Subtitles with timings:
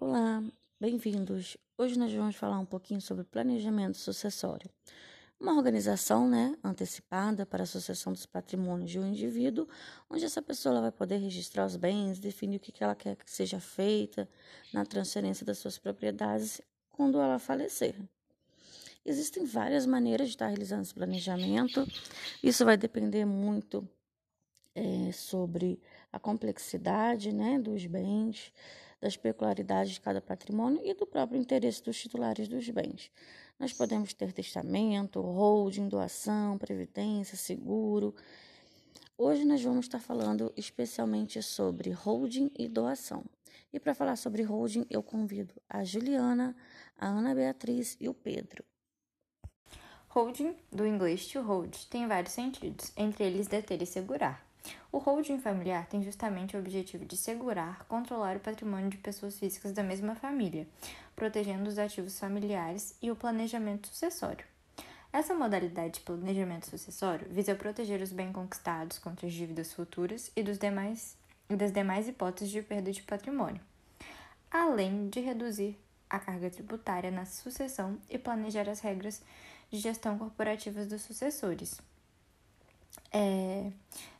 [0.00, 0.40] Olá,
[0.80, 1.56] bem-vindos.
[1.76, 4.70] Hoje nós vamos falar um pouquinho sobre planejamento sucessório.
[5.40, 9.66] Uma organização né, antecipada para a sucessão dos patrimônios de um indivíduo,
[10.08, 13.58] onde essa pessoa vai poder registrar os bens, definir o que ela quer que seja
[13.58, 14.28] feita
[14.72, 16.60] na transferência das suas propriedades
[16.90, 17.96] quando ela falecer.
[19.04, 21.84] Existem várias maneiras de estar realizando esse planejamento.
[22.40, 23.88] Isso vai depender muito
[24.76, 28.52] é, sobre a complexidade né, dos bens,
[29.00, 33.10] das peculiaridades de cada patrimônio e do próprio interesse dos titulares dos bens.
[33.58, 38.14] Nós podemos ter testamento, holding, doação, previdência, seguro.
[39.16, 43.24] Hoje nós vamos estar falando especialmente sobre holding e doação.
[43.72, 46.56] E para falar sobre holding, eu convido a Juliana,
[46.96, 48.64] a Ana Beatriz e o Pedro.
[50.08, 54.47] Holding, do inglês to hold, tem vários sentidos, entre eles deter e segurar.
[54.90, 59.72] O holding familiar tem justamente o objetivo de segurar, controlar o patrimônio de pessoas físicas
[59.72, 60.66] da mesma família,
[61.14, 64.44] protegendo os ativos familiares e o planejamento sucessório.
[65.12, 70.42] Essa modalidade de planejamento sucessório visa proteger os bens conquistados contra as dívidas futuras e
[70.42, 71.16] dos demais,
[71.48, 73.60] das demais hipóteses de perda de patrimônio,
[74.50, 75.78] além de reduzir
[76.10, 79.22] a carga tributária na sucessão e planejar as regras
[79.70, 81.80] de gestão corporativas dos sucessores.
[83.12, 83.70] É,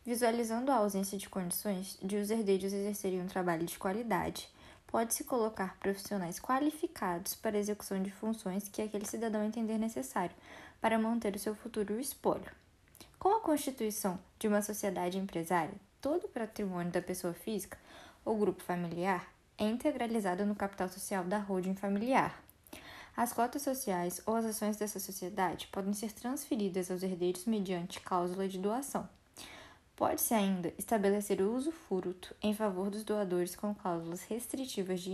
[0.05, 4.49] visualizando a ausência de condições de os herdeiros exercerem um trabalho de qualidade,
[4.87, 10.35] pode-se colocar profissionais qualificados para a execução de funções que aquele cidadão entender necessário
[10.81, 12.51] para manter o seu futuro espólio.
[13.19, 17.77] Com a constituição de uma sociedade empresária, todo o patrimônio da pessoa física
[18.25, 22.41] ou grupo familiar é integralizado no capital social da holding familiar.
[23.19, 28.47] As cotas sociais ou as ações dessa sociedade podem ser transferidas aos herdeiros mediante cláusula
[28.47, 29.09] de doação.
[29.97, 35.11] Pode-se ainda estabelecer o usufruto em favor dos doadores com cláusulas restritivas de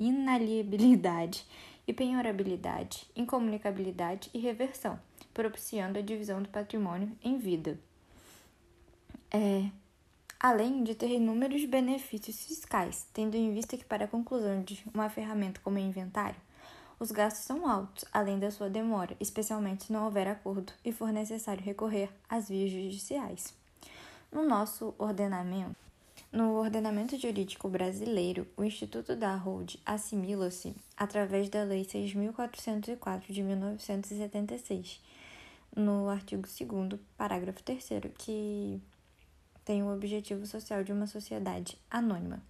[0.00, 1.46] inaliabilidade
[1.86, 4.98] e penhorabilidade, incomunicabilidade e reversão,
[5.32, 7.78] propiciando a divisão do patrimônio em vida.
[9.30, 9.70] É,
[10.40, 15.08] além de ter inúmeros benefícios fiscais, tendo em vista que para a conclusão de uma
[15.08, 16.42] ferramenta como inventário,
[16.98, 21.12] os gastos são altos, além da sua demora, especialmente se não houver acordo e for
[21.12, 23.54] necessário recorrer às vias judiciais.
[24.30, 25.76] No nosso ordenamento,
[26.34, 35.00] no ordenamento jurídico brasileiro, o Instituto da Hold assimila-se através da Lei 6.404 de 1976,
[35.76, 37.88] no artigo 2, parágrafo 3,
[38.18, 38.82] que
[39.64, 42.42] tem o objetivo social de uma sociedade anônima.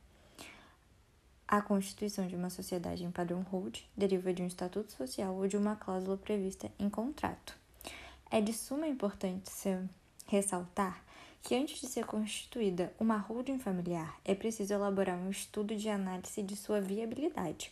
[1.46, 5.56] A constituição de uma sociedade em padrão hold deriva de um estatuto social ou de
[5.56, 7.56] uma cláusula prevista em contrato.
[8.30, 9.88] É de suma importância
[10.26, 11.04] ressaltar
[11.42, 16.42] que antes de ser constituída uma holding familiar, é preciso elaborar um estudo de análise
[16.42, 17.70] de sua viabilidade.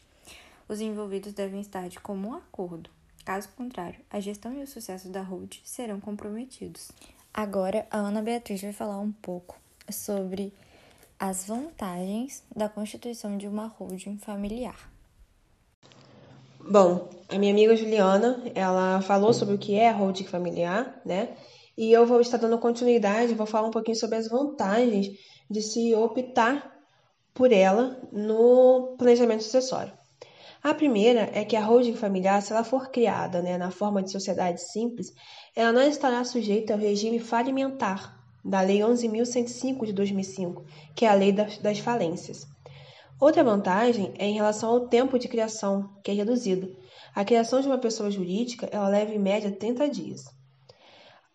[0.68, 2.90] Os envolvidos devem estar de comum acordo.
[3.24, 6.92] Caso contrário, a gestão e o sucesso da holding serão comprometidos.
[7.32, 9.58] Agora, a Ana Beatriz vai falar um pouco
[9.90, 10.52] sobre
[11.22, 14.90] as vantagens da constituição de uma holding familiar.
[16.68, 21.36] Bom, a minha amiga Juliana, ela falou sobre o que é holding familiar, né?
[21.78, 25.10] E eu vou estar dando continuidade, vou falar um pouquinho sobre as vantagens
[25.48, 26.76] de se optar
[27.32, 29.92] por ela no planejamento sucessório.
[30.60, 34.10] A primeira é que a holding familiar, se ela for criada né, na forma de
[34.10, 35.12] sociedade simples,
[35.54, 40.64] ela não estará sujeita ao regime falimentar, da Lei 11.105 de 2005,
[40.94, 42.46] que é a Lei das, das Falências.
[43.20, 46.76] Outra vantagem é em relação ao tempo de criação, que é reduzido.
[47.14, 50.24] A criação de uma pessoa jurídica ela leva em média 30 dias.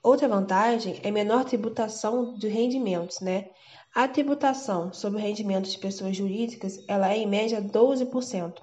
[0.03, 3.49] Outra vantagem é menor tributação de rendimentos, né?
[3.95, 8.61] A tributação sobre o rendimento de pessoas jurídicas ela é em média 12%,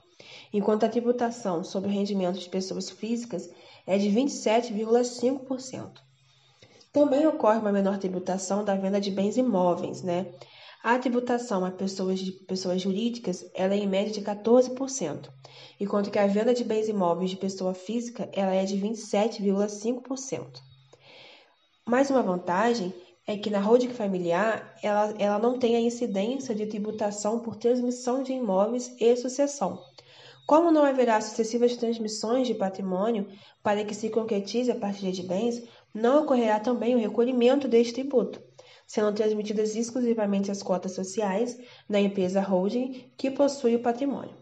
[0.52, 3.50] enquanto a tributação sobre o rendimento de pessoas físicas
[3.86, 6.03] é de 27,5%.
[6.94, 10.32] Também ocorre uma menor tributação da venda de bens imóveis, né?
[10.80, 15.28] A tributação a pessoas, pessoas jurídicas ela é em média de 14%,
[15.80, 20.46] enquanto que a venda de bens imóveis de pessoa física ela é de 27,5%.
[21.84, 22.94] Mais uma vantagem
[23.26, 28.22] é que na holding familiar ela, ela não tem a incidência de tributação por transmissão
[28.22, 29.82] de imóveis e sucessão.
[30.46, 33.26] Como não haverá sucessivas transmissões de patrimônio
[33.64, 35.62] para que se concretize a partilha de bens,
[35.94, 38.42] não ocorrerá também o recolhimento deste tributo,
[38.86, 41.56] sendo transmitidas exclusivamente as cotas sociais
[41.88, 44.34] da empresa holding que possui o patrimônio.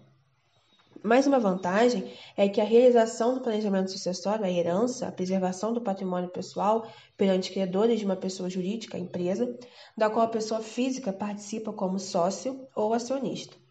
[1.05, 5.81] Mais uma vantagem é que a realização do planejamento sucessório, a herança, a preservação do
[5.81, 9.53] patrimônio pessoal perante credores de uma pessoa jurídica, empresa,
[9.97, 13.62] da qual a pessoa física participa como sócio ou acionista.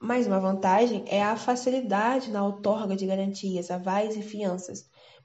[0.00, 4.84] Mais uma vantagem é a facilidade na outorga de garantias, avais e fianças,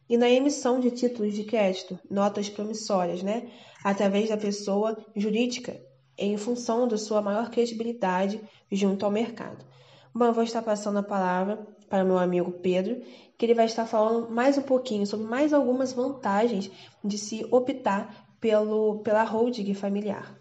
[0.09, 3.51] e na emissão de títulos de crédito, notas promissórias, né,
[3.83, 5.77] através da pessoa jurídica,
[6.17, 8.41] em função da sua maior credibilidade
[8.71, 9.65] junto ao mercado.
[10.15, 13.01] Bom, eu vou estar passando a palavra para o meu amigo Pedro,
[13.37, 16.71] que ele vai estar falando mais um pouquinho sobre mais algumas vantagens
[17.03, 20.40] de se optar pelo, pela holding familiar.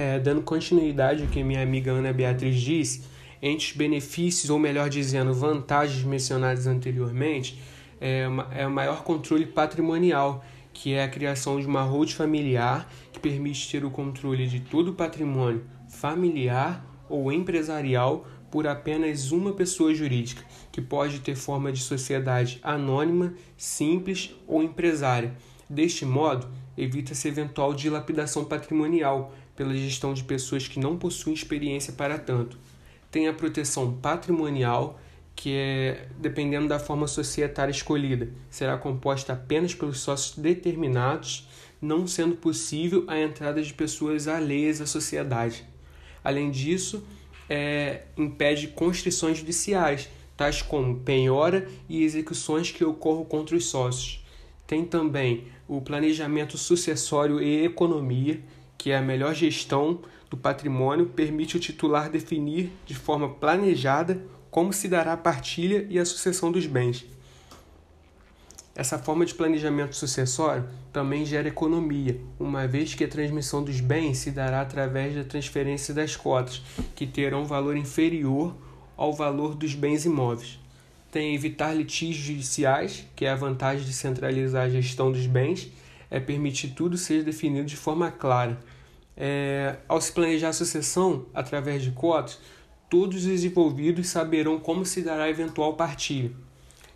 [0.00, 3.02] É, dando continuidade ao que minha amiga Ana Beatriz disse,
[3.42, 7.60] entre os benefícios, ou melhor dizendo, vantagens mencionadas anteriormente,
[8.00, 8.24] é,
[8.56, 10.42] é o maior controle patrimonial,
[10.72, 14.92] que é a criação de uma holding familiar que permite ter o controle de todo
[14.92, 20.42] o patrimônio familiar ou empresarial por apenas uma pessoa jurídica,
[20.72, 25.34] que pode ter forma de sociedade anônima, simples ou empresária.
[25.68, 32.18] Deste modo, evita-se eventual dilapidação patrimonial pela gestão de pessoas que não possuem experiência para
[32.18, 32.56] tanto.
[33.10, 34.98] Tem a proteção patrimonial,
[35.36, 41.46] que é, dependendo da forma societária escolhida, será composta apenas pelos sócios determinados,
[41.78, 45.62] não sendo possível a entrada de pessoas alheias à sociedade.
[46.24, 47.04] Além disso,
[47.46, 50.08] é, impede constrições judiciais,
[50.38, 54.24] tais como penhora e execuções que ocorram contra os sócios.
[54.66, 58.40] Tem também o planejamento sucessório e economia,
[58.80, 60.00] que é a melhor gestão
[60.30, 65.98] do patrimônio, permite o titular definir de forma planejada como se dará a partilha e
[65.98, 67.04] a sucessão dos bens.
[68.74, 74.16] Essa forma de planejamento sucessório também gera economia, uma vez que a transmissão dos bens
[74.16, 76.62] se dará através da transferência das cotas,
[76.96, 78.56] que terão valor inferior
[78.96, 80.58] ao valor dos bens imóveis.
[81.12, 85.70] Tem evitar litígios judiciais, que é a vantagem de centralizar a gestão dos bens,
[86.10, 88.58] é permitir tudo seja definido de forma clara.
[89.16, 92.38] É, ao se planejar a sucessão através de cotas,
[92.88, 96.32] todos os envolvidos saberão como se dará eventual partilha.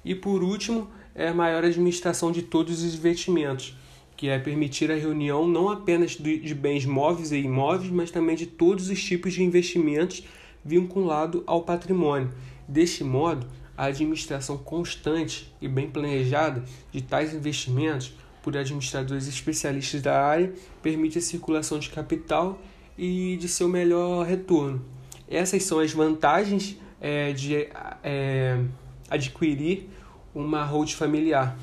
[0.05, 3.77] E por último, é a maior administração de todos os investimentos,
[4.17, 8.47] que é permitir a reunião não apenas de bens móveis e imóveis, mas também de
[8.47, 10.25] todos os tipos de investimentos
[10.65, 12.33] vinculados ao patrimônio.
[12.67, 13.47] Deste modo,
[13.77, 18.15] a administração constante e bem planejada de tais investimentos
[18.45, 20.53] por administradores especialistas da área
[20.83, 22.59] permite a circulação de capital
[22.97, 24.85] e de seu melhor retorno.
[25.27, 27.67] Essas são as vantagens é, de
[28.03, 28.63] é,
[29.09, 29.89] adquirir
[30.35, 31.59] uma holding familiar.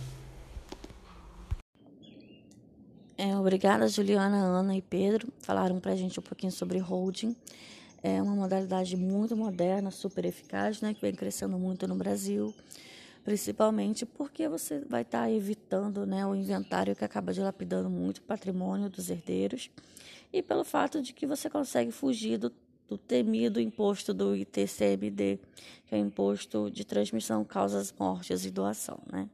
[3.15, 5.27] É, obrigada, Juliana, Ana e Pedro.
[5.39, 7.35] Falaram para a gente um pouquinho sobre holding.
[8.01, 12.51] É uma modalidade muito moderna, super eficaz, né, que vem crescendo muito no Brasil,
[13.23, 18.23] principalmente porque você vai estar tá evitando né, o inventário que acaba dilapidando muito o
[18.23, 19.69] patrimônio dos herdeiros
[20.31, 22.51] e pelo fato de que você consegue fugir do
[22.91, 25.39] do temido imposto do ITCMD,
[25.85, 28.99] que é o Imposto de Transmissão, Causas, Mortes e Doação.
[29.09, 29.29] Né?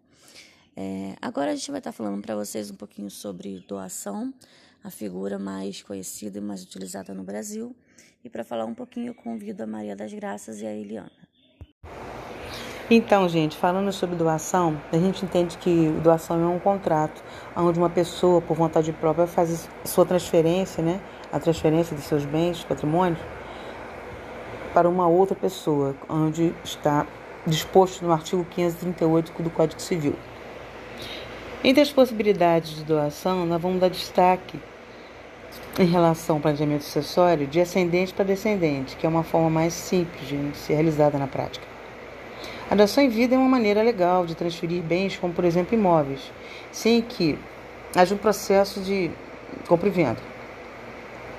[0.75, 4.31] É, agora a gente vai estar falando para vocês um pouquinho sobre doação,
[4.83, 7.75] a figura mais conhecida e mais utilizada no Brasil.
[8.23, 11.27] E para falar um pouquinho, eu convido a Maria das Graças e a Eliana.
[12.89, 17.21] Então, gente, falando sobre doação, a gente entende que doação é um contrato
[17.53, 21.01] onde uma pessoa, por vontade própria, faz sua transferência, né?
[21.29, 23.19] A transferência de seus bens, patrimônios,
[24.73, 27.05] para uma outra pessoa, onde está
[27.45, 30.15] disposto no artigo 538 do Código Civil.
[31.61, 34.57] Entre as possibilidades de doação, nós vamos dar destaque
[35.77, 40.25] em relação ao planejamento sucessório de ascendente para descendente, que é uma forma mais simples
[40.25, 41.76] de ser realizada na prática.
[42.69, 46.31] A doação em vida é uma maneira legal de transferir bens, como por exemplo imóveis,
[46.71, 47.37] sem que
[47.95, 49.09] haja um processo de
[49.67, 50.19] compra e venda.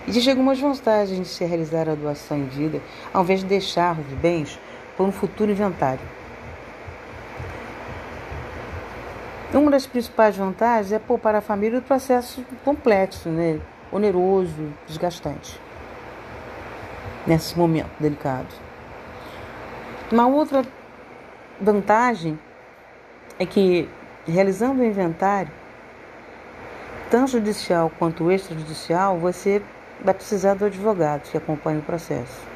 [0.07, 2.81] Existem algumas vantagens de se realizar a doação em vida,
[3.13, 4.59] ao invés de deixar os bens
[4.97, 6.01] para um futuro inventário.
[9.53, 13.61] Uma das principais vantagens é poupar a família do processo complexo, né?
[13.91, 15.59] oneroso, desgastante,
[17.27, 18.49] nesse momento delicado.
[20.13, 20.63] Uma outra
[21.61, 22.39] vantagem
[23.39, 23.89] é que,
[24.27, 25.51] realizando o inventário,
[27.11, 29.63] tanto judicial quanto extrajudicial, você
[30.03, 32.47] vai precisar do advogado que acompanha o processo.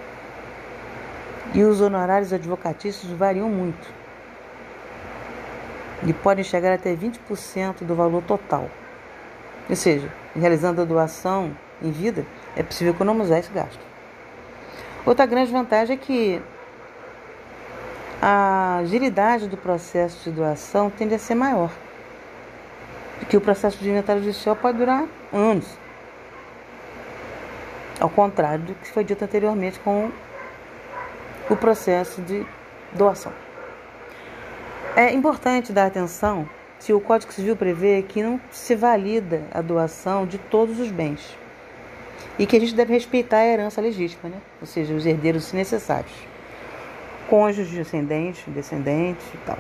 [1.55, 3.87] E os honorários advocatícios variam muito.
[6.07, 8.69] E podem chegar até 20% do valor total.
[9.69, 13.81] Ou seja, realizando a doação em vida, é possível economizar esse gasto.
[15.05, 16.43] Outra grande vantagem é que
[18.25, 21.73] a agilidade do processo de doação tende a ser maior.
[23.19, 25.67] Porque o processo de inventário judicial pode durar anos
[27.99, 30.11] ao contrário do que foi dito anteriormente com
[31.51, 32.47] o processo de
[32.93, 33.33] doação.
[34.95, 36.49] É importante dar atenção
[36.79, 41.37] se o Código Civil prevê que não se valida a doação de todos os bens
[42.39, 44.37] e que a gente deve respeitar a herança legítima, né?
[44.61, 46.13] ou seja, os herdeiros necessários,
[47.33, 49.57] cônjuges, descendentes, descendentes e tal.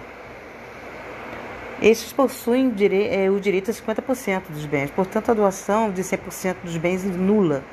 [1.80, 2.70] Estes possuem
[3.10, 7.08] é, o direito a 50% dos bens, portanto, a doação de 100% dos bens é
[7.08, 7.64] nula,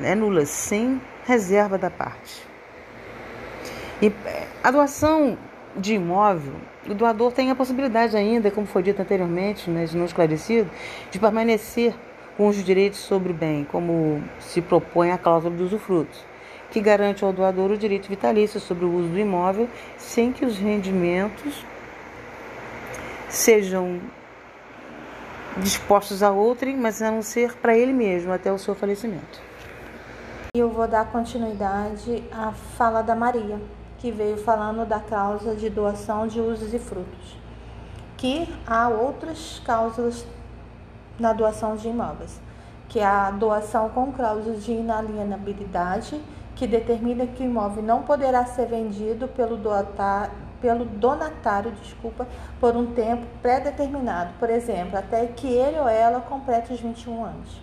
[0.00, 2.42] é nula, sem reserva da parte.
[4.00, 4.10] E
[4.62, 5.36] a doação
[5.76, 6.54] de imóvel,
[6.88, 10.70] o doador tem a possibilidade ainda, como foi dito anteriormente, mas não esclarecido,
[11.10, 11.94] de permanecer
[12.34, 16.33] com os direitos sobre o bem, como se propõe a cláusula de usufruto,
[16.74, 20.58] que garante ao doador o direito vitalício sobre o uso do imóvel, sem que os
[20.58, 21.64] rendimentos
[23.28, 24.00] sejam
[25.58, 29.40] dispostos a outrem, mas a não ser para ele mesmo até o seu falecimento.
[30.52, 33.60] E eu vou dar continuidade à fala da Maria,
[33.98, 37.36] que veio falando da causa de doação de usos e frutos,
[38.16, 40.26] que há outras causas
[41.20, 42.40] na doação de imóveis,
[42.88, 46.20] que é a doação com cláusulas de inalienabilidade,
[46.64, 50.30] que determina que o imóvel não poderá ser vendido pelo, doatar,
[50.62, 52.26] pelo donatário desculpa,
[52.58, 57.60] por um tempo pré-determinado, por exemplo, até que ele ou ela complete os 21 anos.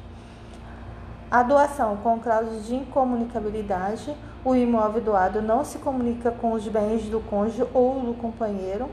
[1.31, 4.15] A doação com cláusulas de incomunicabilidade,
[4.45, 8.87] o imóvel doado não se comunica com os bens do cônjuge ou do companheiro,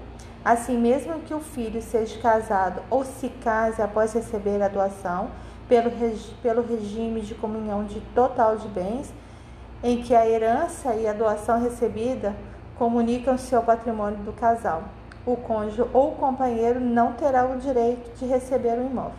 [0.45, 5.31] Assim, mesmo que o filho seja casado ou se case após receber a doação,
[5.69, 9.12] pelo, regi pelo regime de comunhão de total de bens,
[9.82, 12.35] em que a herança e a doação recebida
[12.76, 14.85] comunicam seu patrimônio do casal.
[15.26, 19.12] O cônjuge ou o companheiro não terá o direito de receber o imóvel.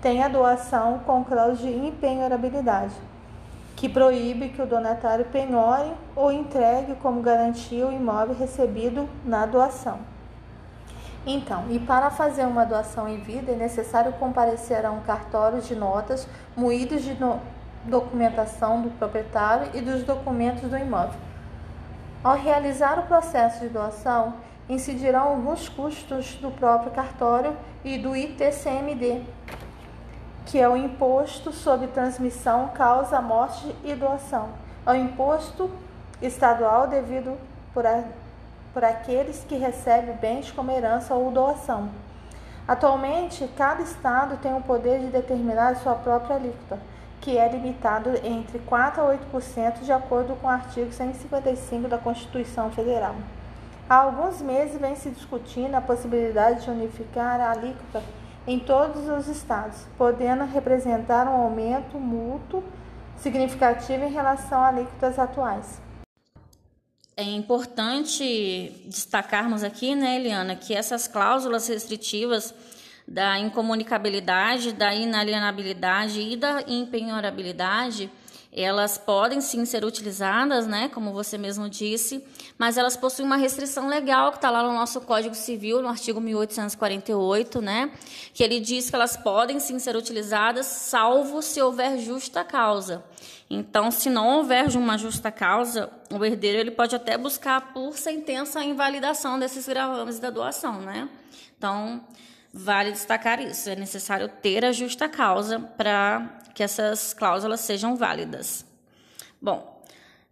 [0.00, 2.94] Tem a doação com cláusula de impenhorabilidade,
[3.76, 9.98] que proíbe que o donatário penhore ou entregue como garantia o imóvel recebido na doação.
[11.26, 15.74] Então, e para fazer uma doação em vida é necessário comparecer a um cartório de
[15.74, 17.40] notas moídos de no
[17.86, 21.18] documentação do proprietário e dos documentos do imóvel.
[22.22, 24.34] Ao realizar o processo de doação,
[24.68, 29.22] incidirão alguns custos do próprio cartório e do ITCMD,
[30.46, 34.48] que é o Imposto sobre Transmissão, Causa, Morte e Doação.
[34.86, 35.70] É o imposto
[36.22, 37.36] estadual devido
[37.72, 38.02] por a
[38.74, 41.88] por aqueles que recebem bens como herança ou doação.
[42.66, 46.78] Atualmente, cada estado tem o poder de determinar sua própria alíquota,
[47.24, 52.70] que é limitado entre 4 a 8% de acordo com o artigo 155 da Constituição
[52.70, 53.16] Federal.
[53.88, 58.02] Há alguns meses vem se discutindo a possibilidade de unificar a alíquota
[58.46, 62.62] em todos os estados, podendo representar um aumento mútuo
[63.16, 65.80] significativo em relação a alíquotas atuais.
[67.16, 72.52] É importante destacarmos aqui, né, Eliana, que essas cláusulas restritivas
[73.06, 78.10] da incomunicabilidade, da inalienabilidade e da impenhorabilidade,
[78.56, 82.24] elas podem sim ser utilizadas, né, como você mesmo disse,
[82.56, 86.20] mas elas possuem uma restrição legal que está lá no nosso Código Civil, no artigo
[86.20, 87.90] 1848, né,
[88.32, 93.04] que ele diz que elas podem sim ser utilizadas, salvo se houver justa causa.
[93.50, 98.60] Então, se não houver uma justa causa, o herdeiro ele pode até buscar por sentença
[98.60, 101.08] a invalidação desses gravames da doação, né?
[101.58, 102.00] Então,
[102.54, 103.68] vale destacar isso.
[103.68, 108.64] É necessário ter a justa causa para que essas cláusulas sejam válidas.
[109.42, 109.82] Bom,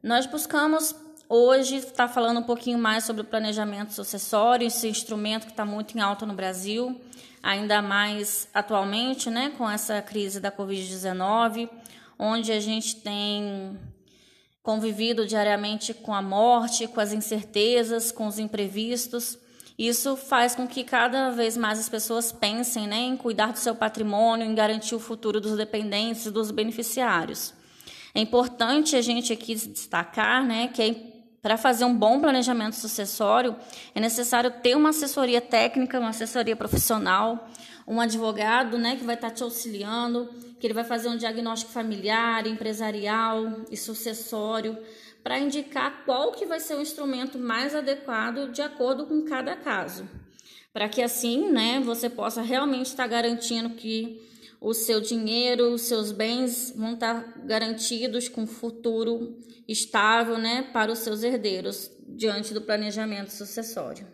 [0.02, 0.95] nós buscamos
[1.29, 5.99] hoje estar falando um pouquinho mais sobre o planejamento sucessório, esse instrumento que está muito
[5.99, 7.00] em alta no Brasil,
[7.43, 11.69] ainda mais atualmente, né, com essa crise da Covid-19
[12.23, 13.76] onde a gente tem
[14.62, 19.37] convivido diariamente com a morte, com as incertezas, com os imprevistos.
[19.79, 23.75] Isso faz com que cada vez mais as pessoas pensem né, em cuidar do seu
[23.75, 27.55] patrimônio, em garantir o futuro dos dependentes e dos beneficiários.
[28.14, 33.57] É importante a gente aqui destacar né, que para fazer um bom planejamento sucessório
[33.95, 37.49] é necessário ter uma assessoria técnica, uma assessoria profissional,
[37.87, 40.29] um advogado né, que vai estar te auxiliando,
[40.61, 44.79] que ele vai fazer um diagnóstico familiar, empresarial e sucessório
[45.23, 50.09] para indicar qual que vai ser o instrumento mais adequado de acordo com cada caso.
[50.73, 54.21] Para que assim, né, você possa realmente estar garantindo que
[54.61, 59.37] o seu dinheiro, os seus bens vão estar garantidos com futuro
[59.67, 64.07] estável, né, para os seus herdeiros diante do planejamento sucessório.